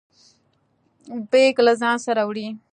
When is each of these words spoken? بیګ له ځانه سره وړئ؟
بیګ 1.31 1.55
له 1.65 1.73
ځانه 1.81 1.99
سره 2.05 2.21
وړئ؟ 2.27 2.47